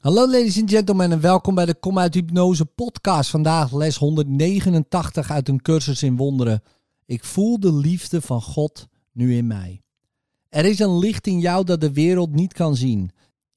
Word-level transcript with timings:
Hallo 0.00 0.26
ladies 0.26 0.60
and 0.60 0.70
gentlemen 0.70 1.12
en 1.12 1.20
welkom 1.20 1.54
bij 1.54 1.66
de 1.66 1.74
Kom 1.74 1.98
uit 1.98 2.14
Hypnose 2.14 2.64
podcast. 2.64 3.30
Vandaag 3.30 3.72
les 3.72 3.96
189 3.96 5.30
uit 5.30 5.48
een 5.48 5.62
cursus 5.62 6.02
in 6.02 6.16
wonderen. 6.16 6.62
Ik 7.06 7.24
voel 7.24 7.60
de 7.60 7.72
liefde 7.72 8.20
van 8.20 8.42
God 8.42 8.88
nu 9.12 9.36
in 9.36 9.46
mij. 9.46 9.82
Er 10.48 10.64
is 10.64 10.78
een 10.78 10.98
licht 10.98 11.26
in 11.26 11.40
jou 11.40 11.64
dat 11.64 11.80
de 11.80 11.92
wereld 11.92 12.34
niet 12.34 12.52
kan 12.52 12.76
zien. 12.76 13.10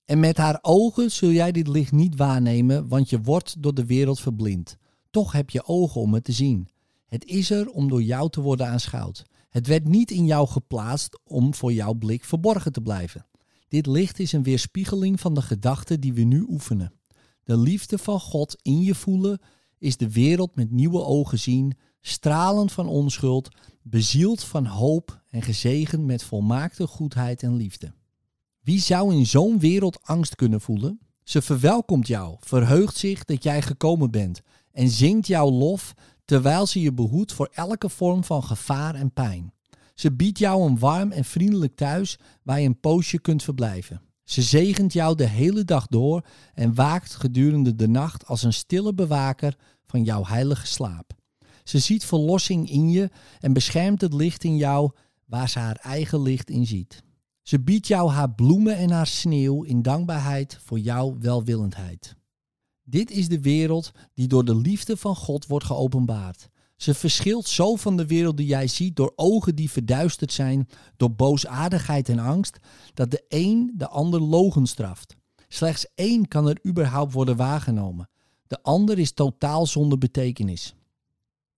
En 0.05 0.19
met 0.19 0.37
haar 0.37 0.59
ogen 0.61 1.11
zul 1.11 1.29
jij 1.29 1.51
dit 1.51 1.67
licht 1.67 1.91
niet 1.91 2.15
waarnemen, 2.15 2.87
want 2.87 3.09
je 3.09 3.21
wordt 3.21 3.61
door 3.61 3.73
de 3.73 3.85
wereld 3.85 4.19
verblind. 4.19 4.77
Toch 5.09 5.31
heb 5.31 5.49
je 5.49 5.67
ogen 5.67 6.01
om 6.01 6.13
het 6.13 6.23
te 6.23 6.31
zien. 6.31 6.69
Het 7.05 7.25
is 7.25 7.49
er 7.49 7.69
om 7.69 7.89
door 7.89 8.03
jou 8.03 8.29
te 8.29 8.41
worden 8.41 8.67
aanschouwd. 8.67 9.23
Het 9.49 9.67
werd 9.67 9.87
niet 9.87 10.11
in 10.11 10.25
jou 10.25 10.47
geplaatst 10.47 11.19
om 11.23 11.53
voor 11.53 11.73
jouw 11.73 11.93
blik 11.93 12.23
verborgen 12.23 12.71
te 12.71 12.81
blijven. 12.81 13.25
Dit 13.73 13.85
licht 13.85 14.19
is 14.19 14.31
een 14.31 14.43
weerspiegeling 14.43 15.19
van 15.19 15.33
de 15.33 15.41
gedachten 15.41 15.99
die 15.99 16.13
we 16.13 16.21
nu 16.21 16.45
oefenen. 16.49 16.93
De 17.43 17.57
liefde 17.57 17.97
van 17.97 18.19
God 18.19 18.55
in 18.61 18.81
je 18.81 18.95
voelen 18.95 19.39
is 19.77 19.97
de 19.97 20.11
wereld 20.11 20.55
met 20.55 20.71
nieuwe 20.71 21.03
ogen 21.03 21.39
zien, 21.39 21.77
stralend 22.01 22.71
van 22.71 22.87
onschuld, 22.87 23.49
bezield 23.81 24.43
van 24.43 24.65
hoop 24.65 25.21
en 25.29 25.41
gezegend 25.41 26.05
met 26.05 26.23
volmaakte 26.23 26.87
goedheid 26.87 27.43
en 27.43 27.55
liefde. 27.55 27.93
Wie 28.61 28.79
zou 28.79 29.13
in 29.13 29.25
zo'n 29.25 29.59
wereld 29.59 30.01
angst 30.03 30.35
kunnen 30.35 30.61
voelen? 30.61 30.99
Ze 31.23 31.41
verwelkomt 31.41 32.07
jou, 32.07 32.35
verheugt 32.39 32.97
zich 32.97 33.23
dat 33.23 33.43
jij 33.43 33.61
gekomen 33.61 34.11
bent 34.11 34.41
en 34.71 34.89
zingt 34.89 35.27
jouw 35.27 35.49
lof 35.49 35.93
terwijl 36.25 36.65
ze 36.65 36.81
je 36.81 36.93
behoedt 36.93 37.33
voor 37.33 37.49
elke 37.53 37.89
vorm 37.89 38.23
van 38.23 38.43
gevaar 38.43 38.95
en 38.95 39.11
pijn. 39.11 39.53
Ze 39.93 40.11
biedt 40.11 40.39
jou 40.39 40.67
een 40.69 40.79
warm 40.79 41.11
en 41.11 41.25
vriendelijk 41.25 41.75
thuis 41.75 42.19
waar 42.43 42.59
je 42.59 42.67
een 42.67 42.79
poosje 42.79 43.19
kunt 43.19 43.43
verblijven. 43.43 44.01
Ze 44.23 44.41
zegent 44.41 44.93
jou 44.93 45.15
de 45.15 45.27
hele 45.27 45.63
dag 45.63 45.87
door 45.87 46.25
en 46.53 46.75
waakt 46.75 47.15
gedurende 47.15 47.75
de 47.75 47.87
nacht 47.87 48.25
als 48.25 48.43
een 48.43 48.53
stille 48.53 48.93
bewaker 48.93 49.57
van 49.85 50.03
jouw 50.03 50.25
heilige 50.25 50.67
slaap. 50.67 51.13
Ze 51.63 51.79
ziet 51.79 52.05
verlossing 52.05 52.69
in 52.69 52.89
je 52.89 53.09
en 53.39 53.53
beschermt 53.53 54.01
het 54.01 54.13
licht 54.13 54.43
in 54.43 54.55
jou 54.55 54.91
waar 55.25 55.49
ze 55.49 55.59
haar 55.59 55.75
eigen 55.75 56.21
licht 56.21 56.49
in 56.49 56.65
ziet. 56.65 57.03
Ze 57.41 57.59
biedt 57.59 57.87
jou 57.87 58.11
haar 58.11 58.33
bloemen 58.33 58.77
en 58.77 58.91
haar 58.91 59.07
sneeuw 59.07 59.63
in 59.63 59.81
dankbaarheid 59.81 60.59
voor 60.63 60.79
jouw 60.79 61.17
welwillendheid. 61.19 62.15
Dit 62.83 63.11
is 63.11 63.27
de 63.27 63.41
wereld 63.41 63.91
die 64.13 64.27
door 64.27 64.45
de 64.45 64.55
liefde 64.55 64.97
van 64.97 65.15
God 65.15 65.45
wordt 65.45 65.65
geopenbaard. 65.65 66.49
Ze 66.75 66.93
verschilt 66.93 67.47
zo 67.47 67.75
van 67.75 67.97
de 67.97 68.05
wereld 68.05 68.37
die 68.37 68.47
jij 68.47 68.67
ziet 68.67 68.95
door 68.95 69.13
ogen 69.15 69.55
die 69.55 69.71
verduisterd 69.71 70.31
zijn 70.31 70.67
door 70.97 71.11
boosaardigheid 71.11 72.09
en 72.09 72.19
angst, 72.19 72.59
dat 72.93 73.11
de 73.11 73.25
een 73.27 73.73
de 73.77 73.87
ander 73.87 74.21
logen 74.21 74.67
straft. 74.67 75.15
Slechts 75.47 75.87
één 75.95 76.27
kan 76.27 76.47
er 76.49 76.59
überhaupt 76.67 77.13
worden 77.13 77.35
waargenomen. 77.35 78.09
De 78.47 78.61
ander 78.61 78.99
is 78.99 79.13
totaal 79.13 79.65
zonder 79.65 79.97
betekenis. 79.97 80.75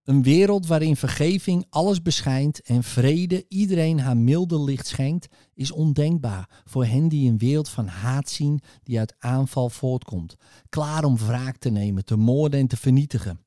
Een 0.04 0.24
wereld 0.24 0.68
waarin 0.68 0.96
vergeving 0.96 1.66
alles 1.70 2.02
beschijnt 2.02 2.62
en 2.62 2.84
vrede 2.84 3.46
iedereen 3.48 4.00
haar 4.00 4.18
milde 4.18 4.64
licht 4.64 4.88
schenkt, 4.88 5.28
is 5.54 5.72
ondenkbaar 5.72 6.62
voor 6.66 6.86
hen 6.86 7.08
die 7.08 7.30
een 7.30 7.38
wereld 7.38 7.70
van 7.70 7.88
haat 7.88 8.30
zien 8.30 8.62
die 8.84 9.00
uit 9.00 9.16
aanval 9.20 9.70
voortkomt, 9.70 10.36
klaar 10.70 11.04
om 11.04 11.18
wraak 11.18 11.58
te 11.58 11.70
nemen, 11.70 12.06
te 12.06 12.16
moorden 12.16 12.60
en 12.60 12.68
te 12.68 12.78
vernietigen. 12.78 13.45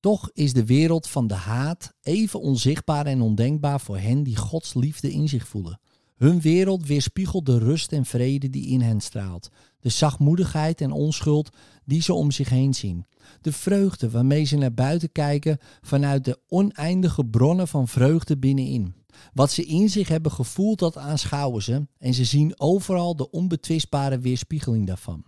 Toch 0.00 0.30
is 0.32 0.52
de 0.52 0.64
wereld 0.64 1.08
van 1.08 1.26
de 1.26 1.34
haat 1.34 1.92
even 2.02 2.40
onzichtbaar 2.40 3.06
en 3.06 3.20
ondenkbaar 3.20 3.80
voor 3.80 3.98
hen 3.98 4.22
die 4.22 4.36
Gods 4.36 4.74
liefde 4.74 5.12
in 5.12 5.28
zich 5.28 5.48
voelen. 5.48 5.80
Hun 6.16 6.40
wereld 6.40 6.86
weerspiegelt 6.86 7.46
de 7.46 7.58
rust 7.58 7.92
en 7.92 8.04
vrede 8.04 8.50
die 8.50 8.66
in 8.66 8.80
hen 8.80 9.00
straalt, 9.00 9.48
de 9.80 9.88
zachtmoedigheid 9.88 10.80
en 10.80 10.92
onschuld 10.92 11.50
die 11.84 12.02
ze 12.02 12.12
om 12.12 12.30
zich 12.30 12.48
heen 12.48 12.74
zien, 12.74 13.06
de 13.40 13.52
vreugde 13.52 14.10
waarmee 14.10 14.44
ze 14.44 14.56
naar 14.56 14.74
buiten 14.74 15.12
kijken 15.12 15.58
vanuit 15.80 16.24
de 16.24 16.38
oneindige 16.48 17.24
bronnen 17.24 17.68
van 17.68 17.88
vreugde 17.88 18.38
binnenin. 18.38 18.94
Wat 19.32 19.50
ze 19.50 19.64
in 19.64 19.88
zich 19.88 20.08
hebben 20.08 20.32
gevoeld, 20.32 20.78
dat 20.78 20.96
aanschouwen 20.96 21.62
ze 21.62 21.86
en 21.98 22.14
ze 22.14 22.24
zien 22.24 22.60
overal 22.60 23.16
de 23.16 23.30
onbetwistbare 23.30 24.18
weerspiegeling 24.18 24.86
daarvan. 24.86 25.24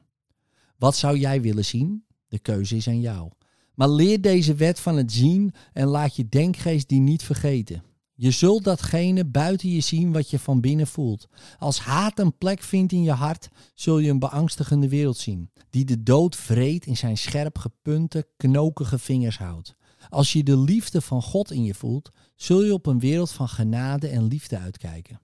Wat 0.77 0.97
zou 0.97 1.19
jij 1.19 1.41
willen 1.41 1.65
zien? 1.65 2.05
De 2.29 2.39
keuze 2.39 2.77
is 2.77 2.89
aan 2.89 3.01
jou. 3.01 3.31
Maar 3.79 3.89
leer 3.89 4.21
deze 4.21 4.55
wet 4.55 4.81
van 4.81 4.97
het 4.97 5.13
zien 5.13 5.55
en 5.73 5.87
laat 5.87 6.17
je 6.17 6.29
denkgeest 6.29 6.89
die 6.89 7.01
niet 7.01 7.23
vergeten. 7.23 7.83
Je 8.15 8.31
zult 8.31 8.65
datgene 8.65 9.25
buiten 9.25 9.69
je 9.69 9.81
zien 9.81 10.13
wat 10.13 10.31
je 10.31 10.39
van 10.39 10.61
binnen 10.61 10.87
voelt. 10.87 11.29
Als 11.59 11.81
haat 11.81 12.19
een 12.19 12.37
plek 12.39 12.63
vindt 12.63 12.93
in 12.93 13.03
je 13.03 13.11
hart, 13.11 13.49
zul 13.75 13.99
je 13.99 14.11
een 14.11 14.19
beangstigende 14.19 14.89
wereld 14.89 15.17
zien, 15.17 15.51
die 15.71 15.85
de 15.85 16.03
dood 16.03 16.37
vreed 16.37 16.87
in 16.87 16.97
zijn 16.97 17.19
scherp 17.19 17.59
gepunte, 17.59 18.29
knokige 18.37 18.99
vingers 18.99 19.39
houdt. 19.39 19.75
Als 20.09 20.33
je 20.33 20.43
de 20.43 20.59
liefde 20.59 21.01
van 21.01 21.23
God 21.23 21.51
in 21.51 21.65
je 21.65 21.75
voelt, 21.75 22.11
zul 22.37 22.65
je 22.65 22.73
op 22.73 22.87
een 22.87 23.01
wereld 23.01 23.31
van 23.31 23.49
genade 23.49 24.09
en 24.09 24.27
liefde 24.27 24.59
uitkijken. 24.59 25.21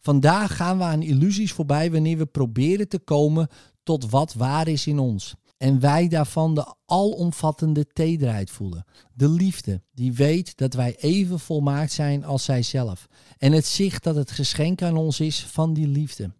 Vandaag 0.00 0.56
gaan 0.56 0.78
we 0.78 0.84
aan 0.84 1.02
illusies 1.02 1.52
voorbij 1.52 1.90
wanneer 1.90 2.18
we 2.18 2.26
proberen 2.26 2.88
te 2.88 2.98
komen 2.98 3.48
tot 3.82 4.10
wat 4.10 4.34
waar 4.34 4.68
is 4.68 4.86
in 4.86 4.98
ons. 4.98 5.34
En 5.64 5.80
wij 5.80 6.08
daarvan 6.08 6.54
de 6.54 6.74
alomvattende 6.86 7.86
tederheid 7.86 8.50
voelen. 8.50 8.84
De 9.14 9.28
liefde 9.28 9.82
die 9.94 10.12
weet 10.12 10.56
dat 10.56 10.74
wij 10.74 10.96
even 10.96 11.40
volmaakt 11.40 11.92
zijn 11.92 12.24
als 12.24 12.44
zij 12.44 12.62
zelf. 12.62 13.06
En 13.38 13.52
het 13.52 13.66
zicht 13.66 14.02
dat 14.02 14.14
het 14.14 14.30
geschenk 14.30 14.82
aan 14.82 14.96
ons 14.96 15.20
is 15.20 15.44
van 15.44 15.74
die 15.74 15.86
liefde. 15.88 16.32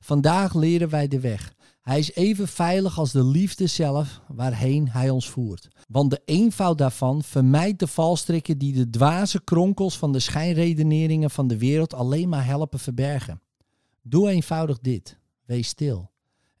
Vandaag 0.00 0.54
leren 0.54 0.88
wij 0.88 1.08
de 1.08 1.20
weg. 1.20 1.54
Hij 1.80 1.98
is 1.98 2.14
even 2.14 2.48
veilig 2.48 2.98
als 2.98 3.12
de 3.12 3.24
liefde 3.24 3.66
zelf 3.66 4.20
waarheen 4.28 4.88
hij 4.88 5.10
ons 5.10 5.28
voert. 5.28 5.68
Want 5.88 6.10
de 6.10 6.22
eenvoud 6.24 6.78
daarvan 6.78 7.22
vermijdt 7.22 7.78
de 7.78 7.86
valstrikken 7.86 8.58
die 8.58 8.72
de 8.72 8.90
dwaze 8.90 9.44
kronkels 9.44 9.98
van 9.98 10.12
de 10.12 10.20
schijnredeneringen 10.20 11.30
van 11.30 11.48
de 11.48 11.58
wereld 11.58 11.94
alleen 11.94 12.28
maar 12.28 12.46
helpen 12.46 12.78
verbergen. 12.78 13.40
Doe 14.02 14.30
eenvoudig 14.30 14.78
dit. 14.78 15.18
Wees 15.44 15.68
stil. 15.68 16.11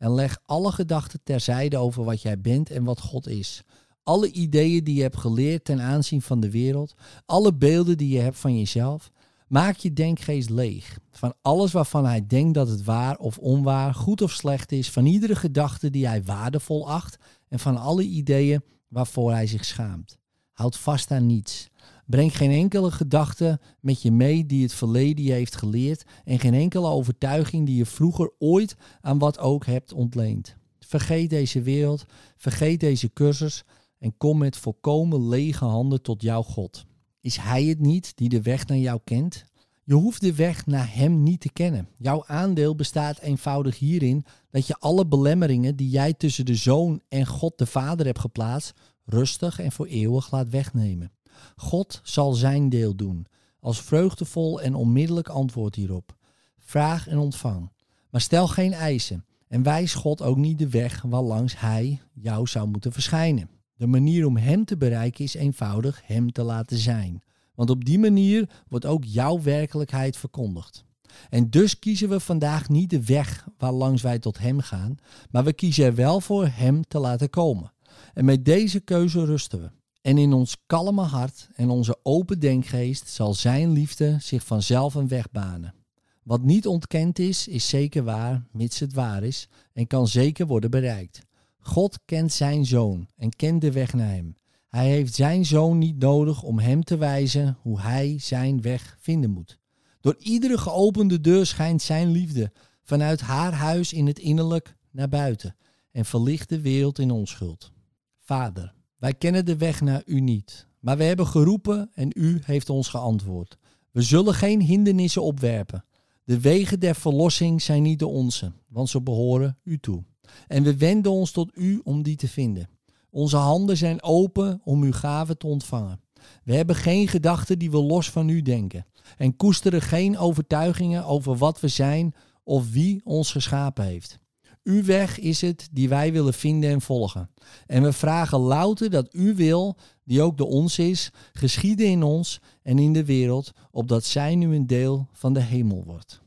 En 0.02 0.14
leg 0.14 0.38
alle 0.46 0.72
gedachten 0.72 1.20
terzijde 1.24 1.76
over 1.76 2.04
wat 2.04 2.22
jij 2.22 2.40
bent 2.40 2.70
en 2.70 2.84
wat 2.84 3.00
God 3.00 3.26
is. 3.26 3.62
Alle 4.02 4.30
ideeën 4.30 4.84
die 4.84 4.94
je 4.94 5.02
hebt 5.02 5.16
geleerd 5.16 5.64
ten 5.64 5.80
aanzien 5.80 6.22
van 6.22 6.40
de 6.40 6.50
wereld, 6.50 6.94
alle 7.26 7.54
beelden 7.54 7.96
die 7.96 8.08
je 8.08 8.18
hebt 8.18 8.38
van 8.38 8.58
jezelf. 8.58 9.10
Maak 9.48 9.76
je 9.76 9.92
denkgeest 9.92 10.50
leeg 10.50 10.98
van 11.10 11.34
alles 11.42 11.72
waarvan 11.72 12.06
hij 12.06 12.26
denkt 12.26 12.54
dat 12.54 12.68
het 12.68 12.84
waar 12.84 13.16
of 13.16 13.38
onwaar, 13.38 13.94
goed 13.94 14.22
of 14.22 14.30
slecht 14.30 14.72
is, 14.72 14.90
van 14.90 15.06
iedere 15.06 15.36
gedachte 15.36 15.90
die 15.90 16.06
hij 16.06 16.24
waardevol 16.24 16.88
acht 16.88 17.16
en 17.48 17.58
van 17.58 17.76
alle 17.76 18.02
ideeën 18.02 18.62
waarvoor 18.88 19.32
hij 19.32 19.46
zich 19.46 19.64
schaamt. 19.64 20.18
Houd 20.52 20.76
vast 20.76 21.10
aan 21.10 21.26
niets. 21.26 21.68
Breng 22.06 22.36
geen 22.36 22.50
enkele 22.50 22.90
gedachte 22.90 23.60
met 23.80 24.02
je 24.02 24.12
mee 24.12 24.46
die 24.46 24.62
het 24.62 24.74
verleden 24.74 25.24
je 25.24 25.32
heeft 25.32 25.56
geleerd 25.56 26.04
en 26.24 26.38
geen 26.38 26.54
enkele 26.54 26.88
overtuiging 26.88 27.66
die 27.66 27.76
je 27.76 27.86
vroeger 27.86 28.30
ooit 28.38 28.76
aan 29.00 29.18
wat 29.18 29.38
ook 29.38 29.66
hebt 29.66 29.92
ontleend. 29.92 30.56
Vergeet 30.78 31.30
deze 31.30 31.62
wereld, 31.62 32.04
vergeet 32.36 32.80
deze 32.80 33.12
cursus 33.12 33.64
en 33.98 34.16
kom 34.16 34.38
met 34.38 34.56
volkomen 34.56 35.28
lege 35.28 35.64
handen 35.64 36.02
tot 36.02 36.22
jouw 36.22 36.42
God. 36.42 36.84
Is 37.20 37.36
Hij 37.36 37.64
het 37.64 37.80
niet 37.80 38.16
die 38.16 38.28
de 38.28 38.42
weg 38.42 38.66
naar 38.66 38.78
jou 38.78 39.00
kent? 39.04 39.44
Je 39.84 39.94
hoeft 39.94 40.20
de 40.20 40.34
weg 40.34 40.66
naar 40.66 40.94
Hem 40.94 41.22
niet 41.22 41.40
te 41.40 41.52
kennen. 41.52 41.88
Jouw 41.98 42.24
aandeel 42.26 42.74
bestaat 42.74 43.18
eenvoudig 43.18 43.78
hierin 43.78 44.24
dat 44.50 44.66
je 44.66 44.76
alle 44.78 45.06
belemmeringen 45.06 45.76
die 45.76 45.88
jij 45.88 46.12
tussen 46.12 46.46
de 46.46 46.54
Zoon 46.54 47.00
en 47.08 47.26
God 47.26 47.58
de 47.58 47.66
Vader 47.66 48.06
hebt 48.06 48.18
geplaatst, 48.18 48.72
rustig 49.04 49.58
en 49.58 49.72
voor 49.72 49.86
eeuwig 49.86 50.30
laat 50.30 50.48
wegnemen. 50.48 51.12
God 51.56 52.00
zal 52.02 52.32
zijn 52.32 52.68
deel 52.68 52.96
doen, 52.96 53.26
als 53.60 53.80
vreugdevol 53.80 54.60
en 54.60 54.74
onmiddellijk 54.74 55.28
antwoord 55.28 55.74
hierop. 55.74 56.16
Vraag 56.58 57.08
en 57.08 57.18
ontvang. 57.18 57.70
Maar 58.10 58.20
stel 58.20 58.48
geen 58.48 58.72
eisen 58.72 59.24
en 59.48 59.62
wijs 59.62 59.94
God 59.94 60.22
ook 60.22 60.36
niet 60.36 60.58
de 60.58 60.68
weg 60.68 61.02
waarlangs 61.02 61.60
Hij 61.60 62.00
jou 62.12 62.46
zou 62.46 62.68
moeten 62.68 62.92
verschijnen. 62.92 63.50
De 63.76 63.86
manier 63.86 64.26
om 64.26 64.36
Hem 64.36 64.64
te 64.64 64.76
bereiken 64.76 65.24
is 65.24 65.34
eenvoudig 65.34 66.02
Hem 66.04 66.32
te 66.32 66.42
laten 66.42 66.78
zijn. 66.78 67.22
Want 67.54 67.70
op 67.70 67.84
die 67.84 67.98
manier 67.98 68.48
wordt 68.68 68.86
ook 68.86 69.04
jouw 69.04 69.42
werkelijkheid 69.42 70.16
verkondigd. 70.16 70.84
En 71.30 71.50
dus 71.50 71.78
kiezen 71.78 72.08
we 72.08 72.20
vandaag 72.20 72.68
niet 72.68 72.90
de 72.90 73.04
weg 73.04 73.48
waarlangs 73.58 74.02
wij 74.02 74.18
tot 74.18 74.38
Hem 74.38 74.60
gaan, 74.60 74.96
maar 75.30 75.44
we 75.44 75.52
kiezen 75.52 75.84
er 75.84 75.94
wel 75.94 76.20
voor 76.20 76.46
Hem 76.46 76.82
te 76.88 76.98
laten 76.98 77.30
komen. 77.30 77.72
En 78.14 78.24
met 78.24 78.44
deze 78.44 78.80
keuze 78.80 79.24
rusten 79.24 79.60
we. 79.60 79.70
En 80.02 80.18
in 80.18 80.32
ons 80.32 80.56
kalme 80.66 81.02
hart 81.02 81.48
en 81.54 81.70
onze 81.70 81.98
open 82.02 82.40
denkgeest 82.40 83.08
zal 83.08 83.34
Zijn 83.34 83.72
liefde 83.72 84.16
zich 84.20 84.44
vanzelf 84.44 84.94
een 84.94 85.08
weg 85.08 85.30
banen. 85.30 85.74
Wat 86.22 86.42
niet 86.42 86.66
ontkend 86.66 87.18
is, 87.18 87.48
is 87.48 87.68
zeker 87.68 88.04
waar, 88.04 88.46
mits 88.52 88.78
het 88.78 88.92
waar 88.92 89.22
is, 89.22 89.48
en 89.72 89.86
kan 89.86 90.08
zeker 90.08 90.46
worden 90.46 90.70
bereikt. 90.70 91.20
God 91.58 91.98
kent 92.04 92.32
Zijn 92.32 92.66
Zoon 92.66 93.08
en 93.16 93.36
kent 93.36 93.60
de 93.60 93.72
weg 93.72 93.92
naar 93.92 94.08
Hem. 94.08 94.36
Hij 94.68 94.88
heeft 94.88 95.14
Zijn 95.14 95.44
Zoon 95.46 95.78
niet 95.78 95.98
nodig 95.98 96.42
om 96.42 96.58
Hem 96.58 96.84
te 96.84 96.96
wijzen 96.96 97.56
hoe 97.60 97.80
Hij 97.80 98.18
Zijn 98.18 98.62
weg 98.62 98.96
vinden 99.00 99.30
moet. 99.30 99.58
Door 100.00 100.16
iedere 100.18 100.58
geopende 100.58 101.20
deur 101.20 101.46
schijnt 101.46 101.82
Zijn 101.82 102.10
liefde 102.10 102.52
vanuit 102.82 103.20
haar 103.20 103.52
huis 103.52 103.92
in 103.92 104.06
het 104.06 104.18
innerlijk 104.18 104.76
naar 104.90 105.08
buiten. 105.08 105.56
en 105.90 106.04
verlicht 106.04 106.48
de 106.48 106.60
wereld 106.60 106.98
in 106.98 107.10
onschuld. 107.10 107.72
Vader, 108.18 108.74
wij 109.02 109.14
kennen 109.14 109.44
de 109.44 109.56
weg 109.56 109.80
naar 109.80 110.02
u 110.06 110.20
niet, 110.20 110.66
maar 110.80 110.96
we 110.96 111.04
hebben 111.04 111.26
geroepen 111.26 111.90
en 111.94 112.10
u 112.14 112.40
heeft 112.44 112.70
ons 112.70 112.88
geantwoord. 112.88 113.58
We 113.90 114.02
zullen 114.02 114.34
geen 114.34 114.60
hindernissen 114.60 115.22
opwerpen. 115.22 115.84
De 116.24 116.40
wegen 116.40 116.80
der 116.80 116.94
verlossing 116.94 117.62
zijn 117.62 117.82
niet 117.82 117.98
de 117.98 118.06
onze, 118.06 118.52
want 118.68 118.88
ze 118.88 119.00
behoren 119.00 119.58
u 119.64 119.78
toe. 119.78 120.04
En 120.46 120.62
we 120.62 120.76
wenden 120.76 121.12
ons 121.12 121.30
tot 121.30 121.50
u 121.54 121.80
om 121.84 122.02
die 122.02 122.16
te 122.16 122.28
vinden. 122.28 122.68
Onze 123.10 123.36
handen 123.36 123.76
zijn 123.76 124.02
open 124.02 124.60
om 124.64 124.82
uw 124.82 124.92
gave 124.92 125.36
te 125.36 125.46
ontvangen. 125.46 126.00
We 126.44 126.54
hebben 126.54 126.76
geen 126.76 127.08
gedachten 127.08 127.58
die 127.58 127.70
we 127.70 127.82
los 127.82 128.10
van 128.10 128.28
u 128.28 128.42
denken 128.42 128.86
en 129.16 129.36
koesteren 129.36 129.82
geen 129.82 130.18
overtuigingen 130.18 131.04
over 131.04 131.36
wat 131.36 131.60
we 131.60 131.68
zijn 131.68 132.14
of 132.44 132.70
wie 132.70 133.00
ons 133.04 133.32
geschapen 133.32 133.84
heeft. 133.84 134.18
Uw 134.62 134.84
weg 134.84 135.18
is 135.18 135.40
het 135.40 135.68
die 135.72 135.88
wij 135.88 136.12
willen 136.12 136.34
vinden 136.34 136.70
en 136.70 136.80
volgen. 136.80 137.30
En 137.66 137.82
we 137.82 137.92
vragen 137.92 138.38
louter 138.38 138.90
dat 138.90 139.12
uw 139.12 139.34
wil, 139.34 139.76
die 140.04 140.22
ook 140.22 140.36
de 140.36 140.44
ons 140.44 140.78
is, 140.78 141.10
geschieden 141.32 141.86
in 141.86 142.02
ons 142.02 142.40
en 142.62 142.78
in 142.78 142.92
de 142.92 143.04
wereld, 143.04 143.52
opdat 143.70 144.04
zij 144.04 144.34
nu 144.34 144.54
een 144.54 144.66
deel 144.66 145.08
van 145.12 145.32
de 145.32 145.40
hemel 145.40 145.84
wordt. 145.84 146.20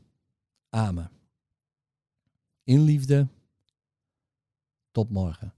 Amen. 0.70 1.10
In 2.64 2.80
liefde. 2.80 3.26
Tot 4.90 5.10
morgen. 5.10 5.55